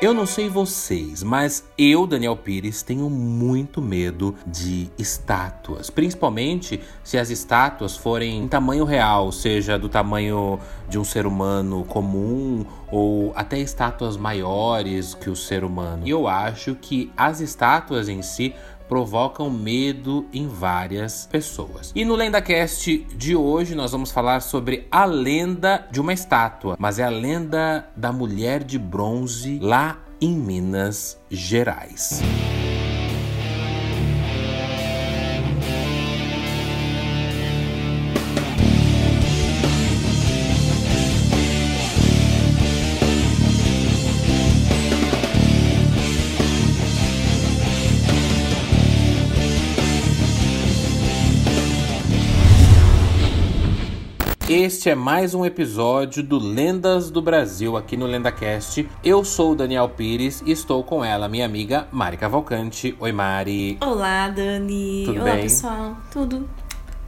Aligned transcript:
Eu 0.00 0.14
não 0.14 0.24
sei 0.24 0.48
vocês, 0.48 1.22
mas 1.22 1.62
eu, 1.76 2.06
Daniel 2.06 2.34
Pires, 2.34 2.82
tenho 2.82 3.10
muito 3.10 3.82
medo 3.82 4.34
de 4.46 4.90
estátuas. 4.98 5.90
Principalmente 5.90 6.80
se 7.04 7.18
as 7.18 7.28
estátuas 7.28 7.98
forem 7.98 8.38
em 8.38 8.48
tamanho 8.48 8.86
real, 8.86 9.30
seja 9.30 9.78
do 9.78 9.90
tamanho 9.90 10.58
de 10.88 10.98
um 10.98 11.04
ser 11.04 11.26
humano 11.26 11.84
comum 11.84 12.64
ou 12.90 13.30
até 13.36 13.58
estátuas 13.58 14.16
maiores 14.16 15.12
que 15.12 15.28
o 15.28 15.36
ser 15.36 15.64
humano. 15.64 16.06
E 16.06 16.10
eu 16.10 16.26
acho 16.26 16.74
que 16.76 17.12
as 17.14 17.42
estátuas 17.42 18.08
em 18.08 18.22
si 18.22 18.54
provocam 18.90 19.48
medo 19.48 20.26
em 20.32 20.48
várias 20.48 21.28
pessoas. 21.30 21.92
E 21.94 22.04
no 22.04 22.16
LendaCast 22.16 23.06
de 23.14 23.36
hoje 23.36 23.76
nós 23.76 23.92
vamos 23.92 24.10
falar 24.10 24.42
sobre 24.42 24.88
a 24.90 25.04
lenda 25.04 25.86
de 25.92 26.00
uma 26.00 26.12
estátua, 26.12 26.76
mas 26.76 26.98
é 26.98 27.04
a 27.04 27.08
lenda 27.08 27.88
da 27.96 28.12
mulher 28.12 28.64
de 28.64 28.80
bronze 28.80 29.60
lá 29.62 30.00
em 30.20 30.32
Minas 30.32 31.16
Gerais. 31.30 32.20
Este 54.70 54.88
é 54.90 54.94
mais 54.94 55.34
um 55.34 55.44
episódio 55.44 56.22
do 56.22 56.38
Lendas 56.38 57.10
do 57.10 57.20
Brasil 57.20 57.76
aqui 57.76 57.96
no 57.96 58.06
LendaCast. 58.06 58.88
Eu 59.02 59.24
sou 59.24 59.50
o 59.50 59.54
Daniel 59.56 59.88
Pires 59.88 60.44
e 60.46 60.52
estou 60.52 60.84
com 60.84 61.04
ela, 61.04 61.28
minha 61.28 61.44
amiga 61.44 61.88
Mari 61.90 62.16
Cavalcante. 62.16 62.94
Oi, 63.00 63.10
Mari. 63.10 63.76
Olá, 63.80 64.28
Dani. 64.28 65.02
Tudo 65.06 65.22
Olá, 65.22 65.32
bem? 65.32 65.42
pessoal. 65.42 65.96
Tudo. 66.12 66.48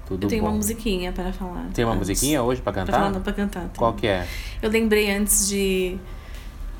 Tudo 0.08 0.24
Eu 0.24 0.28
tenho 0.28 0.42
bom? 0.42 0.48
uma 0.48 0.56
musiquinha 0.56 1.12
para 1.12 1.32
falar. 1.32 1.68
Tem 1.72 1.84
uma 1.84 1.94
antes. 1.94 2.08
musiquinha 2.08 2.42
hoje 2.42 2.60
pra 2.60 2.72
Pra 2.72 2.82
cantar? 2.82 2.98
falar, 2.98 3.10
não, 3.12 3.20
pra 3.20 3.32
cantar. 3.32 3.60
tem. 3.68 3.70
Qual 3.76 3.92
que 3.92 4.08
é? 4.08 4.26
Eu 4.60 4.68
lembrei 4.68 5.14
antes 5.14 5.46
de, 5.48 5.96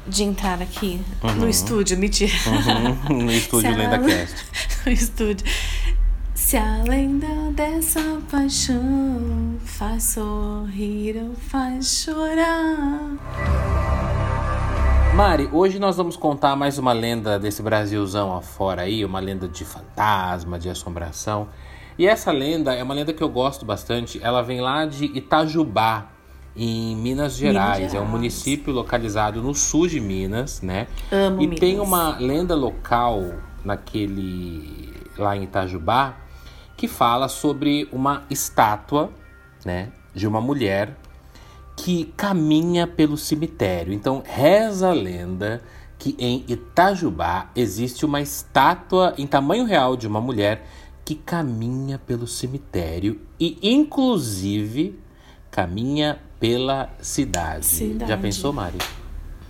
de 0.08 0.24
entrar 0.24 0.60
aqui 0.60 1.00
Uhum. 1.22 1.34
no 1.36 1.48
estúdio, 1.48 1.96
mentira. 1.96 2.32
Uhum, 3.08 3.22
no 3.22 3.30
estúdio 3.30 3.70
Se 3.72 3.80
a- 3.80 3.88
LendaCast. 3.88 4.34
no 4.84 4.90
estúdio. 4.92 5.46
Se 6.44 6.56
a 6.56 6.82
lenda 6.82 7.50
dessa 7.52 8.00
paixão 8.30 9.56
faz 9.64 10.02
sorrir 10.02 11.16
ou 11.22 11.34
faz 11.34 12.02
chorar. 12.04 13.16
Mari, 15.14 15.48
hoje 15.52 15.78
nós 15.78 15.96
vamos 15.96 16.16
contar 16.16 16.56
mais 16.56 16.78
uma 16.78 16.92
lenda 16.92 17.38
desse 17.38 17.62
Brasilzão 17.62 18.34
afora 18.36 18.82
aí, 18.82 19.04
uma 19.04 19.20
lenda 19.20 19.46
de 19.48 19.64
fantasma, 19.64 20.58
de 20.58 20.68
assombração. 20.68 21.48
E 21.96 22.06
essa 22.06 22.30
lenda 22.32 22.74
é 22.74 22.82
uma 22.82 22.92
lenda 22.92 23.12
que 23.14 23.22
eu 23.22 23.28
gosto 23.30 23.64
bastante. 23.64 24.20
Ela 24.22 24.42
vem 24.42 24.60
lá 24.60 24.84
de 24.84 25.06
Itajubá, 25.06 26.08
em 26.56 26.94
Minas 26.96 27.34
Gerais. 27.36 27.80
É 27.82 27.86
um 27.86 27.90
Gerais. 27.90 28.10
município 28.10 28.72
localizado 28.74 29.40
no 29.40 29.54
sul 29.54 29.86
de 29.86 30.00
Minas, 30.00 30.60
né? 30.60 30.86
Amo 31.10 31.36
E 31.40 31.46
Minas. 31.46 31.60
tem 31.60 31.80
uma 31.80 32.18
lenda 32.18 32.54
local 32.54 33.22
naquele 33.64 34.92
lá 35.16 35.36
em 35.36 35.44
Itajubá 35.44 36.16
que 36.82 36.88
fala 36.88 37.28
sobre 37.28 37.88
uma 37.92 38.24
estátua, 38.28 39.12
né, 39.64 39.92
de 40.12 40.26
uma 40.26 40.40
mulher 40.40 40.96
que 41.76 42.12
caminha 42.16 42.88
pelo 42.88 43.16
cemitério. 43.16 43.92
Então, 43.92 44.20
reza 44.26 44.88
a 44.88 44.92
lenda 44.92 45.62
que 45.96 46.16
em 46.18 46.44
Itajubá 46.48 47.52
existe 47.54 48.04
uma 48.04 48.20
estátua 48.20 49.14
em 49.16 49.28
tamanho 49.28 49.64
real 49.64 49.96
de 49.96 50.08
uma 50.08 50.20
mulher 50.20 50.66
que 51.04 51.14
caminha 51.14 52.00
pelo 52.00 52.26
cemitério 52.26 53.20
e, 53.38 53.56
inclusive, 53.62 54.98
caminha 55.52 56.18
pela 56.40 56.90
cidade. 57.00 57.64
Cidade. 57.64 58.10
Já 58.10 58.18
pensou, 58.18 58.52
Mari? 58.52 58.78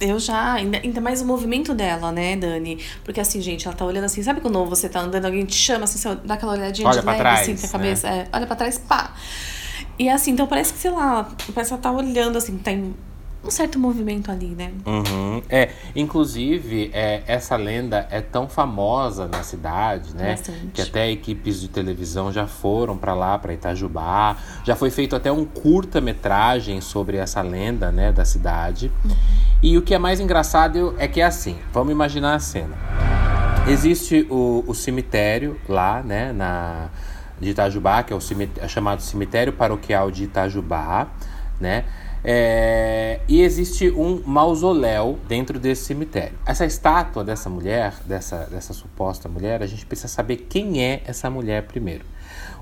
Eu 0.05 0.19
já, 0.19 0.55
ainda, 0.55 0.79
ainda 0.79 1.01
mais 1.01 1.23
o 1.23 1.25
movimento 1.25 1.73
dela, 1.73 2.11
né, 2.11 2.35
Dani? 2.37 2.79
Porque 3.05 3.21
assim, 3.21 3.41
gente, 3.41 3.67
ela 3.69 3.77
tá 3.77 3.85
olhando 3.85 4.05
assim, 4.05 4.23
sabe 4.23 4.41
quando 4.41 4.65
você 4.67 4.89
tá 4.89 5.01
andando, 5.01 5.25
alguém 5.27 5.45
te 5.45 5.55
chama, 5.55 5.85
assim, 5.85 5.97
você 5.99 6.15
dá 6.25 6.35
aquela 6.35 6.53
olhadinha 6.53 6.89
Olha 6.89 6.97
de 6.99 7.03
pra 7.03 7.13
leve, 7.13 7.23
trás, 7.23 7.41
assim, 7.41 7.57
com 7.57 7.61
a 7.61 7.67
né? 7.67 7.73
cabeça, 7.73 8.09
é, 8.09 8.29
olha 8.33 8.47
pra 8.47 8.57
trás, 8.57 8.79
pá. 8.79 9.15
E 9.99 10.09
assim, 10.09 10.33
então 10.33 10.47
parece 10.47 10.73
que, 10.73 10.79
sei 10.81 10.91
lá, 10.91 11.29
parece 11.55 11.71
que 11.71 11.75
ela 11.75 11.83
tá 11.83 11.93
olhando, 11.93 12.37
assim, 12.37 12.59
tem 12.59 12.95
um 13.45 13.51
certo 13.51 13.79
movimento 13.79 14.31
ali, 14.31 14.49
né? 14.49 14.71
Uhum. 14.87 15.43
É, 15.51 15.71
inclusive, 15.97 16.91
é, 16.93 17.23
essa 17.27 17.57
lenda 17.57 18.07
é 18.11 18.21
tão 18.21 18.49
famosa 18.49 19.27
na 19.27 19.43
cidade, 19.43 20.15
né? 20.15 20.31
Bastante. 20.33 20.67
Que 20.73 20.83
até 20.83 21.11
equipes 21.11 21.61
de 21.61 21.69
televisão 21.69 22.31
já 22.31 22.47
foram 22.47 22.97
pra 22.97 23.15
lá, 23.15 23.37
pra 23.39 23.53
Itajubá. 23.53 24.37
Já 24.65 24.77
foi 24.77 24.91
feito 24.91 25.17
até 25.17 25.33
um 25.33 25.45
curta-metragem 25.45 26.81
sobre 26.81 27.17
essa 27.17 27.41
lenda, 27.43 27.91
né, 27.91 28.13
da 28.13 28.25
cidade. 28.25 28.93
E 29.63 29.77
o 29.77 29.83
que 29.83 29.95
é 29.95 29.99
mais 29.99 30.21
engraçado 30.21 30.95
é 30.99 31.09
que 31.09 31.21
é 31.21 31.25
assim, 31.25 31.57
vamos 31.73 31.93
imaginar 31.93 32.35
a 32.35 32.39
cena. 32.39 32.77
Existe 33.67 34.27
o, 34.31 34.65
o 34.67 34.75
cemitério 34.75 35.57
lá, 35.69 36.03
né, 36.03 36.33
na, 36.33 36.89
de 37.41 37.51
Itajubá, 37.51 38.03
que 38.03 38.13
é 38.13 38.17
o 38.17 38.21
cemite- 38.21 38.61
é 38.61 38.67
chamado 38.69 39.03
Cemitério 39.03 39.53
Paroquial 39.53 40.11
de 40.11 40.25
Itajubá, 40.25 41.09
né? 41.61 41.85
É, 42.25 43.21
e 43.27 43.41
existe 43.43 43.91
um 43.91 44.23
mausoléu 44.25 45.19
dentro 45.27 45.59
desse 45.59 45.85
cemitério. 45.87 46.39
Essa 46.47 46.65
estátua 46.65 47.25
dessa 47.25 47.51
mulher, 47.51 47.95
dessa, 48.07 48.47
dessa 48.51 48.73
suposta 48.73 49.29
mulher, 49.29 49.63
a 49.63 49.67
gente 49.67 49.85
precisa 49.85 50.09
saber 50.09 50.47
quem 50.49 50.83
é 50.85 51.03
essa 51.05 51.29
mulher 51.29 51.65
primeiro. 51.65 52.05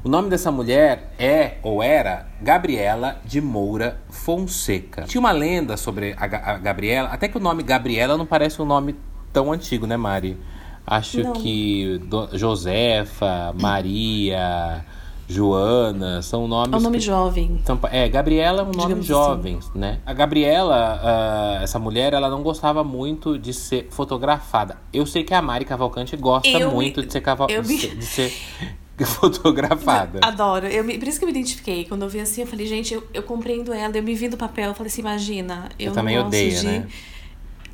O 0.02 0.08
nome 0.08 0.30
dessa 0.30 0.50
mulher 0.50 1.12
é 1.18 1.58
ou 1.62 1.82
era 1.82 2.26
Gabriela 2.40 3.20
de 3.24 3.38
Moura 3.40 4.00
Fonseca. 4.08 5.02
Tinha 5.02 5.20
uma 5.20 5.30
lenda 5.32 5.76
sobre 5.76 6.14
a, 6.18 6.24
a 6.24 6.58
Gabriela, 6.58 7.10
até 7.10 7.28
que 7.28 7.36
o 7.36 7.40
nome 7.40 7.62
Gabriela 7.62 8.16
não 8.16 8.24
parece 8.24 8.62
um 8.62 8.64
nome 8.64 8.96
tão 9.30 9.52
antigo, 9.52 9.86
né, 9.86 9.98
Mari? 9.98 10.38
Acho 10.86 11.22
Não. 11.22 11.32
que 11.34 11.98
Do- 12.06 12.30
Josefa, 12.36 13.54
Maria, 13.60 14.84
Joana 15.30 16.20
são 16.22 16.46
nomes. 16.48 16.72
É 16.72 16.76
um 16.76 16.80
nome 16.80 16.98
que- 16.98 17.04
jovem. 17.04 17.58
então, 17.62 17.78
é, 17.90 18.08
Gabriela 18.08 18.60
é 18.60 18.62
um 18.62 18.66
nome 18.66 18.80
Digamos 18.82 19.06
jovem, 19.06 19.58
né? 19.74 20.00
A 20.04 20.12
Gabriela, 20.12 21.00
ah, 21.02 21.62
essa 21.62 21.78
mulher, 21.78 22.12
ela 22.12 22.28
não 22.28 22.42
gostava 22.42 22.82
muito 22.84 23.38
de 23.38 23.54
ser 23.54 23.88
fotografada. 23.90 24.76
Eu 24.92 25.06
sei 25.06 25.22
que 25.24 25.32
a 25.32 25.40
Mari 25.40 25.64
Cavalcante 25.64 26.16
gosta 26.16 26.48
Eu 26.48 26.68
me- 26.68 26.74
muito 26.74 27.06
de 27.06 27.12
ser, 27.12 27.20
cava- 27.20 27.46
eu 27.48 27.62
de 27.62 27.68
me- 27.68 27.78
ser, 27.78 27.94
de 27.96 28.04
ser 28.04 28.32
fotografada. 29.06 30.18
Adoro. 30.24 30.66
Eu 30.66 30.84
me- 30.84 30.98
por 30.98 31.08
isso 31.08 31.18
que 31.18 31.24
eu 31.24 31.28
me 31.30 31.32
identifiquei. 31.38 31.84
Quando 31.84 32.02
eu 32.02 32.08
vi 32.08 32.20
assim, 32.20 32.40
eu 32.42 32.46
falei, 32.46 32.66
gente, 32.66 32.94
eu, 32.94 33.02
eu 33.14 33.22
compreendo 33.22 33.72
ela. 33.72 33.96
Eu 33.96 34.02
me 34.02 34.14
vi 34.14 34.28
do 34.28 34.36
papel. 34.36 34.68
Eu 34.70 34.74
falei 34.74 34.88
assim, 34.90 35.00
imagina. 35.00 35.68
Eu, 35.78 35.88
Eu 35.88 35.92
também 35.92 36.16
não 36.16 36.24
gosto 36.24 36.36
odeio, 36.36 36.58
de... 36.60 36.66
né? 36.66 36.86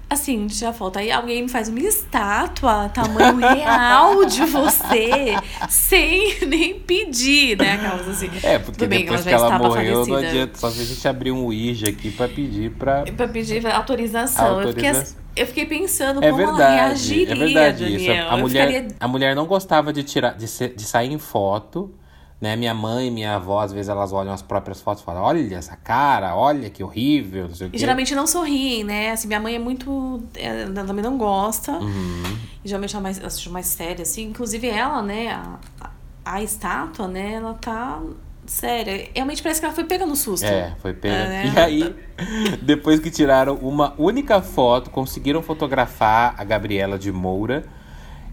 Assim, 0.09 0.47
tirar 0.47 0.73
foto. 0.73 0.99
Aí 1.01 1.11
alguém 1.11 1.43
me 1.43 1.49
faz 1.49 1.69
uma 1.69 1.81
estátua, 1.81 2.89
tamanho 2.91 3.37
real 3.39 4.25
de 4.25 4.45
você, 4.47 5.35
sem 5.69 6.39
nem 6.47 6.79
pedir, 6.79 7.59
né? 7.59 7.73
Aquelas 7.73 8.09
assim. 8.09 8.31
É, 8.43 8.57
porque 8.59 8.87
bem, 8.87 9.01
depois 9.01 9.27
ela 9.27 9.37
que 9.37 9.43
já 9.43 9.47
ela 9.49 9.59
morreu, 9.59 9.99
não 9.99 10.07
falecida. 10.07 10.29
adianta. 10.31 10.59
Só 10.59 10.71
se 10.71 10.81
a 10.81 10.85
gente 10.85 11.09
abrir 11.09 11.33
um 11.33 11.45
Ouija 11.45 11.89
aqui 11.89 12.13
pra 12.13 12.29
pedir 12.29 12.71
pra. 12.73 13.03
Pra 13.17 13.27
pedir 13.27 13.67
autorização. 13.67 14.61
Eu, 14.61 14.69
fiquei, 14.69 14.89
Autorização. 14.91 15.19
eu 15.35 15.47
fiquei 15.49 15.67
pensando 15.67 16.23
É 16.25 16.31
como 16.31 16.41
ela 16.41 16.53
verdade, 16.53 16.75
reagiria, 16.77 17.33
é 17.33 17.35
verdade 17.35 17.97
isso. 17.97 18.11
A 18.13 18.15
Eu 18.15 18.39
mulher, 18.39 18.67
ficaria- 18.69 18.97
a 19.01 19.09
mulher 19.09 19.35
não 19.35 19.47
gostava 19.47 19.93
de 19.93 20.05
tirar, 20.05 20.35
de, 20.37 20.47
ser- 20.47 20.73
de 20.77 20.85
sair 20.85 21.13
em 21.13 21.19
foto, 21.19 21.93
né? 22.41 22.55
Minha 22.55 22.75
mãe 22.75 23.09
e 23.09 23.11
minha 23.11 23.37
avó, 23.37 23.61
às 23.61 23.73
vezes, 23.73 23.89
elas 23.89 24.13
olham 24.13 24.33
as 24.33 24.43
próprias 24.43 24.81
fotos 24.81 25.03
e 25.03 25.07
falam: 25.07 25.23
olha 25.23 25.55
essa 25.55 25.75
cara, 25.77 26.37
olha 26.37 26.69
que 26.69 26.83
horrível, 26.83 27.49
não 27.49 27.55
sei 27.55 27.67
o 27.67 27.69
E 27.69 27.71
quê. 27.73 27.79
geralmente 27.79 28.15
não 28.15 28.27
sorriem, 28.27 28.85
né? 28.85 29.11
Assim, 29.11 29.27
minha 29.27 29.41
mãe 29.41 29.55
é 29.55 29.59
muito. 29.59 30.23
Ela 30.37 30.85
também 30.85 31.03
não 31.03 31.17
gosta. 31.17 31.73
Uhum. 31.73 32.23
E 32.65 32.69
geralmente 32.69 32.95
ela 32.95 33.03
é 33.03 33.05
mais, 33.05 33.25
assiste 33.25 33.49
mais 33.49 33.67
séria, 33.67 34.03
assim. 34.03 34.25
Inclusive 34.25 34.69
ela, 34.69 35.01
né? 35.03 35.29
A, 35.31 35.91
a, 36.25 36.43
estátua, 36.43 37.09
né? 37.09 37.35
Ela 37.35 37.55
tá 37.55 38.03
séria. 38.47 39.09
Realmente 39.15 39.43
parece 39.43 39.61
que 39.61 39.65
ela 39.65 39.75
foi 39.75 39.85
pega 39.85 40.05
no 40.05 40.15
susto. 40.15 40.45
É, 40.45 40.75
foi 40.83 40.93
pena. 40.93 41.17
É, 41.17 41.29
né? 41.29 41.53
E 41.55 41.59
aí, 41.59 41.97
depois 42.61 43.01
que 43.01 43.11
tiraram 43.11 43.55
uma 43.55 43.95
única 43.97 44.43
foto, 44.43 44.91
conseguiram 44.91 45.41
fotografar 45.41 46.35
a 46.37 46.45
Gabriela 46.45 46.99
de 46.99 47.11
Moura. 47.11 47.65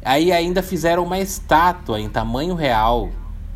Aí 0.04 0.34
ainda 0.34 0.62
fizeram 0.62 1.06
uma 1.06 1.18
estátua 1.20 1.98
em 2.02 2.10
tamanho 2.10 2.56
real 2.56 3.10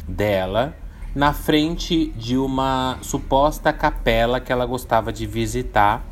dela 0.07 0.75
na 1.13 1.33
frente 1.33 2.11
de 2.15 2.37
uma 2.37 2.97
suposta 3.01 3.73
capela 3.73 4.39
que 4.39 4.51
ela 4.51 4.65
gostava 4.65 5.11
de 5.11 5.25
visitar 5.25 6.03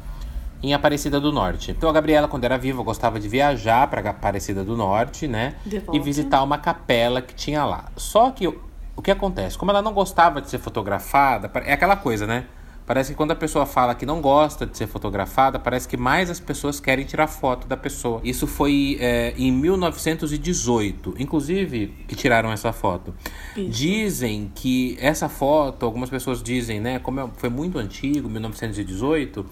em 0.64 0.74
Aparecida 0.74 1.20
do 1.20 1.32
Norte. 1.32 1.72
Então 1.72 1.88
a 1.88 1.94
Gabriela, 1.94 2.28
quando 2.28 2.44
era 2.44 2.58
viva, 2.58 2.82
gostava 2.82 3.20
de 3.20 3.28
viajar 3.28 3.88
para 3.88 4.10
Aparecida 4.10 4.64
do 4.64 4.76
Norte, 4.76 5.28
né? 5.28 5.56
E 5.94 6.00
visitar 6.00 6.42
uma 6.42 6.58
capela 6.58 7.22
que 7.22 7.36
tinha 7.36 7.64
lá. 7.64 7.86
Só 7.96 8.32
que 8.32 8.48
o, 8.48 8.60
o 8.96 9.02
que 9.02 9.12
acontece? 9.12 9.58
Como 9.58 9.70
ela 9.70 9.82
não 9.82 9.94
gostava 9.94 10.42
de 10.42 10.50
ser 10.50 10.58
fotografada, 10.58 11.52
é 11.66 11.74
aquela 11.74 11.96
coisa, 11.96 12.26
né? 12.26 12.46
Parece 12.86 13.12
que 13.12 13.18
quando 13.18 13.32
a 13.32 13.36
pessoa 13.36 13.66
fala 13.66 13.96
que 13.96 14.06
não 14.06 14.22
gosta 14.22 14.66
de 14.66 14.78
ser 14.78 14.86
fotografada, 14.86 15.58
parece 15.58 15.88
que 15.88 15.98
mais 15.98 16.30
as 16.30 16.40
pessoas 16.40 16.80
querem 16.80 17.04
tirar 17.04 17.28
foto 17.28 17.68
da 17.68 17.76
pessoa. 17.76 18.22
Isso 18.24 18.46
foi 18.46 18.98
é, 19.00 19.34
em 19.38 19.52
1918, 19.52 21.16
inclusive, 21.18 21.88
que 22.08 22.16
tiraram 22.16 22.52
essa 22.52 22.72
foto. 22.72 23.14
Isso. 23.58 23.70
Dizem 23.70 24.52
que 24.54 24.98
essa 25.00 25.28
foto, 25.28 25.84
algumas 25.84 26.12
pessoas 26.12 26.44
dizem, 26.44 26.80
né, 26.80 27.00
como 27.00 27.20
é, 27.20 27.28
foi 27.38 27.50
muito 27.50 27.80
antigo, 27.80 28.30
1918, 28.30 29.44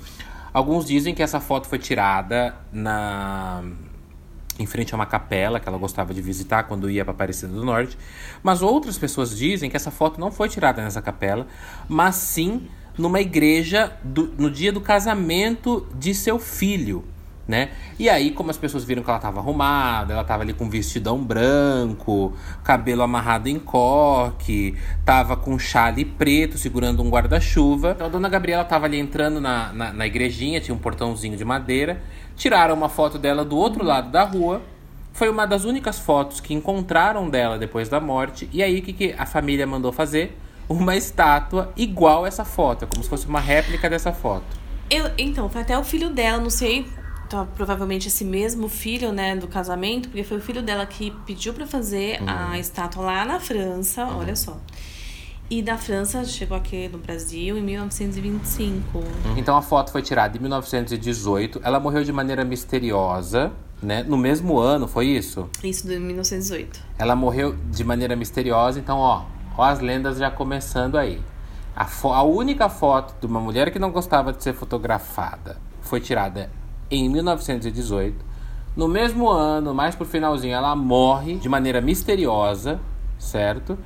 alguns 0.53 0.85
dizem 0.85 1.15
que 1.15 1.23
essa 1.23 1.39
foto 1.39 1.67
foi 1.67 1.79
tirada 1.79 2.55
na 2.71 3.63
em 4.59 4.67
frente 4.67 4.93
a 4.93 4.95
uma 4.95 5.07
capela 5.07 5.59
que 5.59 5.67
ela 5.67 5.79
gostava 5.79 6.13
de 6.13 6.21
visitar 6.21 6.63
quando 6.63 6.87
ia 6.87 7.03
para 7.03 7.11
Aparecida 7.11 7.51
do 7.51 7.65
Norte. 7.65 7.97
Mas 8.43 8.61
outras 8.61 8.99
pessoas 8.99 9.35
dizem 9.35 9.67
que 9.67 9.75
essa 9.75 9.89
foto 9.89 10.19
não 10.19 10.31
foi 10.31 10.47
tirada 10.47 10.79
nessa 10.83 11.01
capela, 11.01 11.47
mas 11.89 12.15
sim 12.15 12.67
numa 12.97 13.19
igreja 13.19 13.93
do, 14.03 14.33
no 14.37 14.49
dia 14.49 14.71
do 14.71 14.81
casamento 14.81 15.87
de 15.95 16.13
seu 16.13 16.37
filho, 16.37 17.03
né? 17.47 17.71
E 17.99 18.09
aí, 18.09 18.31
como 18.31 18.49
as 18.49 18.57
pessoas 18.57 18.83
viram 18.83 19.03
que 19.03 19.09
ela 19.09 19.17
estava 19.17 19.39
arrumada, 19.39 20.13
ela 20.13 20.21
estava 20.21 20.43
ali 20.43 20.53
com 20.53 20.69
vestidão 20.69 21.21
branco, 21.23 22.33
cabelo 22.63 23.01
amarrado 23.01 23.49
em 23.49 23.59
coque, 23.59 24.77
tava 25.03 25.35
com 25.35 25.53
um 25.53 25.59
chale 25.59 26.05
preto 26.05 26.57
segurando 26.57 27.03
um 27.03 27.09
guarda-chuva. 27.09 27.91
Então 27.95 28.07
a 28.07 28.09
dona 28.09 28.29
Gabriela 28.29 28.63
estava 28.63 28.85
ali 28.85 28.97
entrando 28.97 29.41
na, 29.41 29.73
na, 29.73 29.93
na 29.93 30.07
igrejinha, 30.07 30.61
tinha 30.61 30.73
um 30.73 30.79
portãozinho 30.79 31.35
de 31.35 31.43
madeira, 31.43 32.01
tiraram 32.35 32.75
uma 32.75 32.89
foto 32.89 33.17
dela 33.17 33.43
do 33.43 33.57
outro 33.57 33.83
lado 33.83 34.09
da 34.09 34.23
rua. 34.23 34.61
Foi 35.11 35.29
uma 35.29 35.45
das 35.45 35.63
únicas 35.63 35.99
fotos 35.99 36.39
que 36.39 36.55
encontraram 36.55 37.29
dela 37.29 37.59
depois 37.59 37.87
da 37.87 37.99
morte. 37.99 38.49
E 38.51 38.63
aí, 38.63 38.79
o 38.79 38.81
que, 38.81 38.93
que 38.93 39.15
a 39.15 39.27
família 39.27 39.67
mandou 39.67 39.91
fazer? 39.91 40.35
Uma 40.67 40.95
estátua 40.95 41.71
igual 41.75 42.25
essa 42.25 42.45
foto, 42.45 42.83
é 42.83 42.87
como 42.87 43.03
se 43.03 43.09
fosse 43.09 43.27
uma 43.27 43.39
réplica 43.39 43.89
dessa 43.89 44.11
foto. 44.11 44.45
Eu, 44.89 45.11
então, 45.17 45.49
foi 45.49 45.61
até 45.61 45.77
o 45.77 45.83
filho 45.83 46.09
dela, 46.09 46.39
não 46.39 46.49
sei, 46.49 46.85
então, 47.33 47.47
provavelmente 47.55 48.07
esse 48.07 48.23
mesmo 48.23 48.69
filho, 48.69 49.11
né, 49.11 49.35
do 49.35 49.47
casamento, 49.47 50.07
porque 50.09 50.23
foi 50.23 50.37
o 50.37 50.41
filho 50.41 50.61
dela 50.61 50.85
que 50.85 51.09
pediu 51.25 51.51
para 51.51 51.65
fazer 51.65 52.21
uhum. 52.21 52.27
a 52.29 52.59
estátua 52.59 53.03
lá 53.03 53.25
na 53.25 53.39
França, 53.39 54.05
uhum. 54.05 54.19
olha 54.19 54.35
só. 54.35 54.55
E 55.49 55.61
da 55.61 55.77
França 55.77 56.23
chegou 56.25 56.55
aqui 56.55 56.87
no 56.87 56.99
Brasil 56.99 57.57
em 57.57 57.61
1925. 57.61 58.97
Uhum. 58.97 59.05
Então 59.35 59.57
a 59.57 59.61
foto 59.61 59.91
foi 59.91 60.01
tirada 60.01 60.37
em 60.37 60.41
1918. 60.41 61.61
Ela 61.63 61.79
morreu 61.79 62.03
de 62.03 62.11
maneira 62.11 62.45
misteriosa, 62.45 63.51
né? 63.81 64.03
No 64.03 64.15
mesmo 64.17 64.57
ano, 64.57 64.87
foi 64.87 65.07
isso? 65.07 65.49
Isso, 65.63 65.87
de 65.87 65.99
1918. 65.99 66.79
Ela 66.97 67.15
morreu 67.15 67.55
de 67.69 67.83
maneira 67.83 68.15
misteriosa, 68.15 68.79
então, 68.79 68.97
ó, 68.99 69.25
Ó 69.57 69.63
as 69.63 69.79
lendas 69.79 70.17
já 70.17 70.31
começando 70.31 70.97
aí. 70.97 71.21
A, 71.75 71.87
a 72.03 72.23
única 72.23 72.69
foto 72.69 73.15
de 73.19 73.25
uma 73.25 73.39
mulher 73.39 73.71
que 73.71 73.79
não 73.79 73.91
gostava 73.91 74.31
de 74.31 74.43
ser 74.43 74.53
fotografada 74.53 75.57
foi 75.81 75.99
tirada 75.99 76.49
em 76.89 77.09
1918. 77.09 78.33
No 78.75 78.87
mesmo 78.87 79.29
ano, 79.29 79.73
mais 79.73 79.95
pro 79.95 80.05
finalzinho, 80.05 80.55
ela 80.55 80.75
morre 80.75 81.35
de 81.35 81.47
maneira 81.47 81.79
misteriosa, 81.81 82.79
certo? 83.17 83.77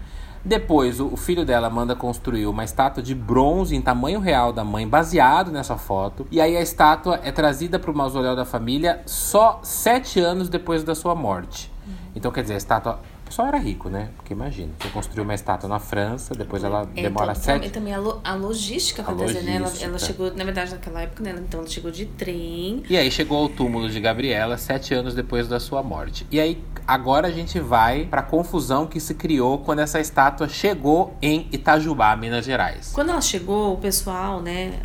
Depois, 0.44 1.02
o 1.02 1.18
filho 1.18 1.46
dela 1.46 1.70
manda 1.70 1.94
construir 1.94 2.48
uma 2.48 2.64
estátua 2.64 3.04
de 3.04 3.14
bronze 3.14 3.76
em 3.76 3.82
tamanho 3.82 4.22
real 4.22 4.54
da 4.54 4.64
mãe, 4.64 4.88
baseado 4.88 5.52
nessa 5.52 5.76
foto. 5.76 6.26
E 6.32 6.40
aí 6.40 6.56
a 6.56 6.62
estátua 6.62 7.20
é 7.22 7.34
trazida 7.34 7.78
para 7.78 7.92
o 7.92 7.96
mausoléu 7.96 8.34
da 8.34 8.46
família 8.46 9.02
só 9.06 9.60
sete 9.62 10.22
anos 10.22 10.48
depois 10.48 10.86
da 10.86 10.96
sua 10.96 11.14
morte. 11.14 11.70
Então, 12.16 12.32
quer 12.32 12.44
dizer, 12.44 12.54
a 12.54 12.58
estátua 12.58 13.00
o 13.17 13.17
pessoal 13.28 13.48
era 13.50 13.58
rico, 13.58 13.90
né? 13.90 14.10
Porque 14.16 14.34
imagina, 14.34 14.72
você 14.80 14.90
construiu 14.90 15.24
uma 15.24 15.34
estátua 15.34 15.70
na 15.70 15.80
França, 15.80 16.34
depois 16.34 16.64
ela 16.64 16.88
é, 16.96 17.04
demora 17.04 17.32
então, 17.32 17.44
sete... 17.44 17.68
E 17.68 17.70
também 17.70 17.94
a, 17.94 18.00
lo, 18.00 18.20
a 18.24 18.34
logística 18.34 19.04
pra 19.04 19.14
trazer, 19.14 19.42
né? 19.44 19.56
Ela, 19.56 19.72
ela 19.82 20.00
chegou, 20.00 20.34
na 20.34 20.44
verdade, 20.44 20.72
naquela 20.72 21.02
época, 21.02 21.24
né? 21.24 21.36
Então 21.38 21.60
ela 21.60 21.70
chegou 21.70 21.92
de 21.92 22.06
trem. 22.06 22.84
E 22.90 22.98
aí 22.98 23.12
chegou 23.12 23.38
ao 23.38 23.50
túmulo 23.50 23.90
de 23.90 24.00
Gabriela 24.00 24.58
sete 24.58 24.94
anos 24.94 25.14
depois 25.14 25.48
da 25.48 25.60
sua 25.60 25.84
morte. 25.84 26.26
E 26.32 26.40
aí, 26.40 26.64
agora 26.88 27.28
a 27.28 27.32
gente 27.32 27.60
vai 27.60 28.06
pra 28.06 28.22
confusão 28.22 28.88
que 28.88 29.00
se 29.00 29.14
criou 29.14 29.60
quando 29.60 29.80
essa 29.80 30.00
estátua 30.00 30.48
chegou 30.48 31.16
em 31.22 31.48
Itajubá, 31.52 32.16
Minas 32.16 32.46
Gerais. 32.46 32.92
Quando 32.94 33.12
ela 33.12 33.22
chegou, 33.22 33.74
o 33.74 33.78
pessoal, 33.78 34.42
né? 34.42 34.80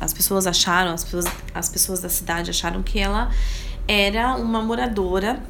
As 0.00 0.14
pessoas 0.14 0.46
acharam, 0.46 0.92
as 0.92 1.04
pessoas, 1.04 1.26
as 1.54 1.68
pessoas 1.68 2.00
da 2.00 2.08
cidade 2.08 2.50
acharam 2.50 2.82
que 2.82 2.98
ela 2.98 3.30
era 3.90 4.36
uma 4.36 4.62
moradora 4.62 5.40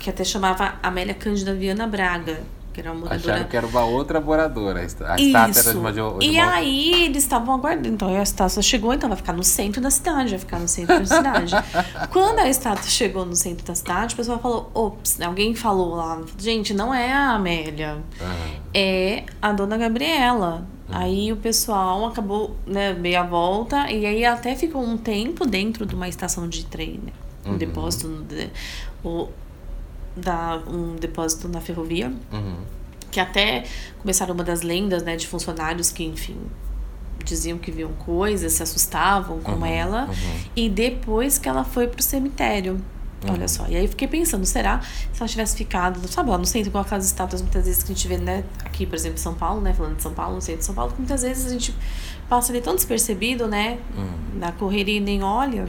que 0.00 0.10
até 0.10 0.24
chamava 0.24 0.74
Amélia 0.82 1.14
Cândida 1.14 1.54
Viana 1.54 1.86
Braga. 1.86 2.40
Que 2.72 2.80
era 2.80 2.90
uma 2.90 3.02
moradora... 3.02 3.32
Acharam 3.32 3.48
que 3.48 3.56
era 3.56 3.66
uma 3.66 3.84
outra 3.84 4.20
moradora. 4.20 4.80
A 4.80 4.84
estátua 4.84 5.60
era 5.60 5.70
de 5.70 5.78
uma 5.78 5.92
de, 5.92 6.18
de 6.18 6.26
E 6.26 6.38
aí 6.38 7.04
eles 7.04 7.22
estavam 7.22 7.54
aguardando. 7.54 7.94
Então 7.94 8.08
a 8.08 8.22
estátua 8.22 8.60
chegou, 8.60 8.92
então 8.92 9.08
vai 9.08 9.16
ficar 9.16 9.32
no 9.32 9.44
centro 9.44 9.80
da 9.80 9.88
cidade, 9.88 10.30
vai 10.30 10.38
ficar 10.40 10.58
no 10.58 10.66
centro 10.66 10.98
da 10.98 11.06
cidade. 11.06 11.52
Quando 12.10 12.40
a 12.40 12.48
estátua 12.48 12.90
chegou 12.90 13.24
no 13.24 13.36
centro 13.36 13.64
da 13.64 13.74
cidade, 13.76 14.14
o 14.14 14.16
pessoal 14.16 14.40
falou: 14.40 14.68
ops, 14.74 15.20
alguém 15.20 15.54
falou 15.54 15.94
lá, 15.94 16.20
gente, 16.36 16.74
não 16.74 16.92
é 16.92 17.12
a 17.12 17.30
Amélia, 17.30 17.98
uhum. 18.20 18.60
é 18.74 19.24
a 19.40 19.52
dona 19.52 19.78
Gabriela. 19.78 20.66
Uhum. 20.88 20.96
Aí 20.96 21.32
o 21.32 21.36
pessoal 21.36 22.04
acabou, 22.06 22.56
né, 22.66 22.92
meia 22.94 23.22
volta, 23.22 23.90
e 23.92 24.04
aí 24.04 24.24
até 24.24 24.56
ficou 24.56 24.82
um 24.82 24.96
tempo 24.96 25.46
dentro 25.46 25.86
de 25.86 25.94
uma 25.94 26.08
estação 26.08 26.48
de 26.48 26.66
trem, 26.66 27.00
né? 27.04 27.12
Um 27.46 27.52
uhum. 27.52 27.58
depósito 27.58 28.08
de, 28.28 28.50
o, 29.04 29.28
da, 30.16 30.62
um 30.66 30.96
depósito 30.96 31.48
na 31.48 31.60
ferrovia. 31.60 32.12
Uhum. 32.32 32.56
Que 33.10 33.20
até 33.20 33.64
começaram 34.00 34.34
uma 34.34 34.44
das 34.44 34.62
lendas, 34.62 35.02
né, 35.02 35.16
de 35.16 35.26
funcionários 35.26 35.90
que, 35.90 36.04
enfim, 36.04 36.36
diziam 37.24 37.58
que 37.58 37.70
viam 37.70 37.92
coisas, 37.92 38.52
se 38.52 38.62
assustavam 38.62 39.40
com 39.40 39.52
uhum, 39.52 39.66
ela. 39.66 40.06
Uhum. 40.06 40.40
E 40.54 40.68
depois 40.68 41.38
que 41.38 41.48
ela 41.48 41.64
foi 41.64 41.86
pro 41.86 42.02
cemitério. 42.02 42.80
Uhum. 43.24 43.32
Olha 43.32 43.48
só. 43.48 43.66
E 43.68 43.76
aí 43.76 43.88
fiquei 43.88 44.06
pensando, 44.06 44.44
será 44.44 44.80
se 44.80 45.20
ela 45.20 45.28
tivesse 45.28 45.56
ficado, 45.56 46.06
sabe, 46.08 46.30
lá 46.30 46.38
no 46.38 46.44
centro, 46.44 46.70
com 46.70 46.78
aquelas 46.78 47.06
estátuas 47.06 47.40
muitas 47.40 47.64
vezes 47.64 47.82
que 47.82 47.92
a 47.92 47.94
gente 47.94 48.06
vê, 48.06 48.18
né, 48.18 48.44
aqui, 48.64 48.86
por 48.86 48.94
exemplo, 48.94 49.18
em 49.18 49.22
São 49.22 49.34
Paulo, 49.34 49.60
né, 49.60 49.72
falando 49.72 49.96
de 49.96 50.02
São 50.02 50.12
Paulo, 50.12 50.36
no 50.36 50.40
centro 50.40 50.60
de 50.60 50.66
São 50.66 50.74
Paulo, 50.74 50.92
que 50.92 50.98
muitas 50.98 51.22
vezes 51.22 51.46
a 51.46 51.48
gente 51.48 51.74
passa 52.28 52.52
ali 52.52 52.60
tão 52.60 52.74
despercebido, 52.74 53.48
né, 53.48 53.78
uhum. 53.96 54.38
na 54.38 54.52
correria 54.52 54.98
e 54.98 55.00
nem 55.00 55.22
olha. 55.22 55.66